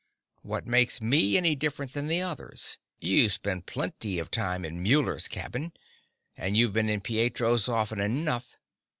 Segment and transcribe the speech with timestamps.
[0.41, 2.79] "What makes me any different than the others?
[2.99, 5.73] You spend plenty of time in Muller's cabin
[6.35, 8.57] and you've been in Pietro's often enough.